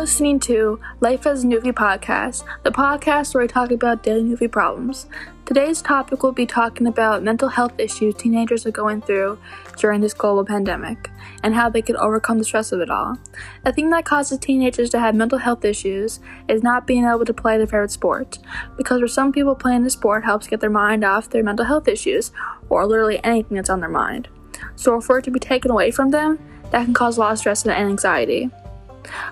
[0.00, 4.50] listening to Life as a Newfie podcast, the podcast where we talk about daily Newfie
[4.50, 5.06] problems.
[5.44, 9.38] Today's topic will be talking about mental health issues teenagers are going through
[9.76, 11.10] during this global pandemic
[11.42, 13.18] and how they can overcome the stress of it all.
[13.66, 17.34] A thing that causes teenagers to have mental health issues is not being able to
[17.34, 18.38] play their favorite sport,
[18.78, 21.88] because for some people, playing the sport helps get their mind off their mental health
[21.88, 22.32] issues
[22.70, 24.28] or literally anything that's on their mind.
[24.76, 26.38] So, for it to be taken away from them,
[26.70, 28.50] that can cause a lot of stress and anxiety.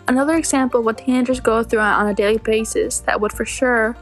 [0.06, 3.96] Another example of what teenagers go through on a daily basis that would for sure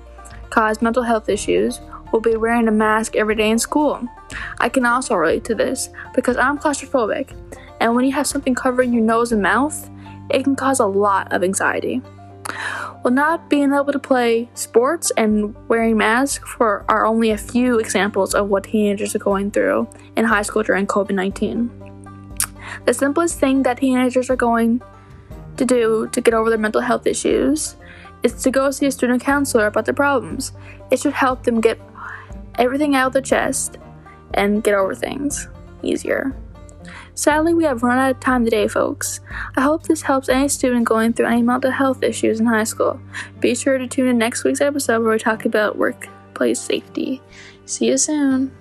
[0.51, 1.81] cause mental health issues
[2.13, 4.07] will be wearing a mask every day in school.
[4.59, 7.37] I can also relate to this because I'm claustrophobic,
[7.81, 9.91] and when you have something covering your nose and mouth,
[10.31, 12.01] it can cause a lot of anxiety.
[13.03, 17.79] Well, not being able to play sports and wearing masks for are only a few
[17.79, 21.71] examples of what teenagers are going through in high school during COVID 19.
[22.85, 24.83] The simplest thing that teenagers are going
[25.57, 27.77] to do to get over their mental health issues
[28.23, 30.53] is to go see a student counselor about their problems.
[30.91, 31.81] It should help them get
[32.59, 33.79] everything out of their chest
[34.35, 35.49] and get over things
[35.83, 36.35] easier.
[37.15, 39.21] Sadly, we have run out of time today, folks.
[39.57, 43.01] I hope this helps any student going through any mental health issues in high school.
[43.41, 47.23] Be sure to tune in next week's episode where we talk about workplace safety.
[47.65, 48.53] See you soon.